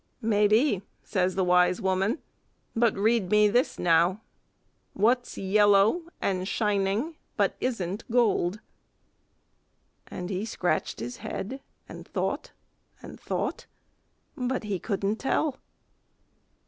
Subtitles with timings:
[0.23, 2.17] "Maybe," says the wise woman,
[2.75, 4.21] "but read me this, now,
[4.93, 8.59] what's yellow and shining but isn't gold?"
[10.07, 12.49] And he scratched his head, and thought
[13.03, 13.67] and thought,
[14.35, 15.59] but he couldn't tell.